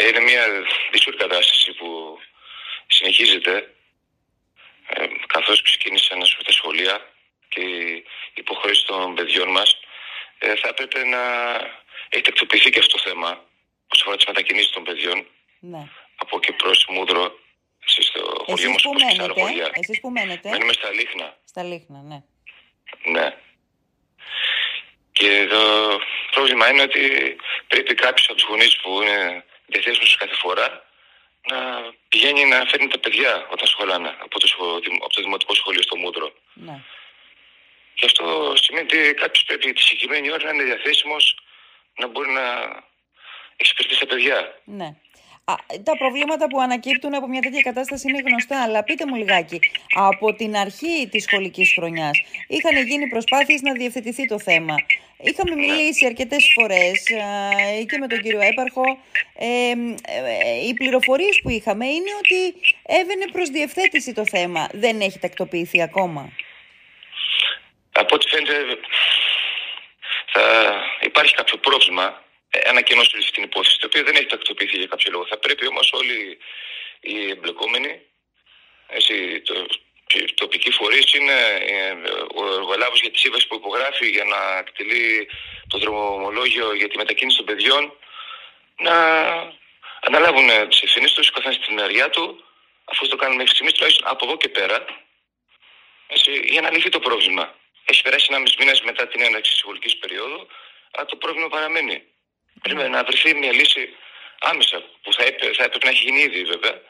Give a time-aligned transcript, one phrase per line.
[0.00, 0.44] Ε, είναι μια
[0.92, 2.18] δύσκολη κατάσταση που
[2.86, 3.74] συνεχίζεται
[4.88, 7.12] ε, καθώς ξεκίνησαν τα σχολεία
[7.48, 9.78] και η υποχρέωση των παιδιών μας
[10.38, 11.22] ε, θα έπρεπε να
[12.08, 13.28] έχει τακτοποιηθεί και αυτό το θέμα
[13.92, 15.26] όσον αφορά τις μετακινήσεις των παιδιών
[15.60, 15.88] Ναι.
[16.16, 17.38] από και προς Μούδρο
[17.86, 19.70] στο χωριό Εσείς μας που όπως και σε άλλα μένετε, χωριά.
[19.74, 21.36] εσείς που μένετε, Μένουμε στα Λίχνα.
[21.44, 22.22] στα Λίχνα, ναι.
[23.10, 23.36] Ναι.
[25.12, 25.60] Και το
[26.30, 27.36] πρόβλημα είναι ότι
[27.68, 30.86] πρέπει κάποιο από τους γονείς που είναι διαθέσιμο κάθε φορά
[31.50, 31.58] να
[32.08, 35.96] πηγαίνει να φέρνει τα παιδιά όταν σχολάνε από το, σχο- από το δημοτικό σχολείο στο
[35.96, 36.32] Μούτρο.
[36.54, 36.82] ναι.
[37.94, 41.38] Και αυτό σημαίνει ότι κάποιος πρέπει τη συγκεκριμένη ώρα να είναι διαθέσιμος
[41.96, 42.44] να μπορεί να
[43.56, 44.60] εξυπηρετήσει τα παιδιά.
[44.64, 44.88] Ναι.
[45.50, 49.60] Α, τα προβλήματα που ανακύπτουν από μια τέτοια κατάσταση είναι γνωστά, αλλά πείτε μου λιγάκι,
[49.94, 54.74] από την αρχή της σχολικής χρονιάς είχαν γίνει προσπάθειες να διευθετηθεί το θέμα.
[55.20, 58.82] Είχαμε μιλήσει αρκετές φορές α, και με τον κύριο Έπαρχο.
[59.38, 59.74] Ε, ε,
[60.44, 62.54] ε, οι πληροφορίες που είχαμε είναι ότι
[62.86, 64.68] έβαινε προς διευθέτηση το θέμα.
[64.72, 66.32] Δεν έχει τακτοποιηθεί ακόμα.
[67.92, 68.78] Από ό,τι φαίνεται
[70.32, 70.42] θα
[71.00, 72.22] υπάρχει κάποιο πρόβλημα,
[72.58, 75.26] ε, ένα κενό σε αυτή την υπόθεση, το οποίο δεν έχει τακτοποιηθεί για κάποιο λόγο.
[75.26, 76.38] Θα πρέπει όμως όλοι
[77.00, 78.00] οι εμπλεκόμενοι,
[78.86, 79.66] έτσι, το,
[80.14, 81.90] οι τοπικοί φορείς είναι ε,
[82.34, 85.28] ο εργολάβος για τη σύμβαση που υπογράφει για να εκτελεί
[85.68, 87.92] το δρομολόγιο για τη μετακίνηση των παιδιών,
[88.78, 88.96] να
[90.00, 92.44] αναλάβουν τις ευθύνες τους, καθένα στην μεριά του,
[92.84, 94.84] αφού το κάνουν μέχρι στιγμής, τουλάχιστον από εδώ και πέρα,
[96.06, 97.54] έτσι, για να λυθεί το πρόβλημα.
[97.84, 100.46] Έχει περάσει ένα μήνας μετά την έναρξη της σχολικής περίοδου,
[100.90, 102.02] αλλά το πρόβλημα παραμένει.
[102.62, 103.96] Πρέπει να βρεθεί μια λύση
[104.40, 106.80] άμεσα, που θα, έπε, θα έπρεπε να έχει γίνει ήδη βέβαια,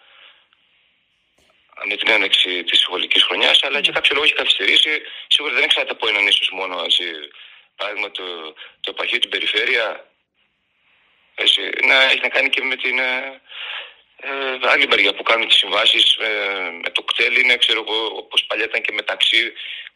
[1.84, 5.02] με την έναρξη της σχολική χρονιάς, αλλά και κάποιο λόγο έχει καθυστερήσει.
[5.26, 6.82] Σίγουρα δεν εξαρτάται από έναν ίσω μόνο.
[6.84, 7.04] Έτσι,
[7.76, 8.24] παράδειγμα, το,
[8.80, 10.10] το επαρχείο την περιφέρεια,
[11.34, 13.40] έτσι, να έχει να κάνει και με την ε,
[14.16, 17.36] ε, άλλη μεριά που κάνουν τις συμβάσεις ε, με το κτέλ.
[17.36, 19.52] Είναι, ξέρω εγώ, όπως παλιά ήταν και μεταξύ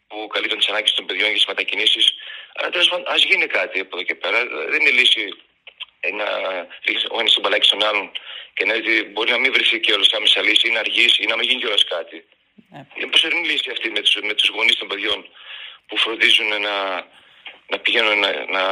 [0.09, 2.15] που καλύπτουν τις ανάγκες των παιδιών για τις μετακινήσεις.
[2.55, 4.47] Αλλά τέλος πάντων, ας γίνει κάτι από εδώ και πέρα.
[4.47, 5.25] Δεν είναι λύση
[6.05, 6.27] ε, να
[6.87, 8.07] ρίξει ο ένα τον μπαλάκι στον άλλον
[8.57, 11.27] και να δει μπορεί να μην βρεθεί και όλος άμεσα λύση ή να αργήσει ή
[11.27, 12.19] να μην γίνει κιόλας κάτι.
[12.73, 12.81] Ναι.
[12.97, 15.21] Είναι προσωρινή λύση αυτή με τους με τους γονείς των παιδιών
[15.87, 16.77] που φροντίζουν να,
[17.73, 18.63] να πηγαίνουν να, να,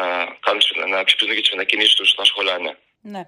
[0.44, 0.62] κάνουν,
[0.94, 2.78] να ξυπνούν και τις μετακινήσεις τους όταν σχολάνε.
[3.02, 3.22] Ναι.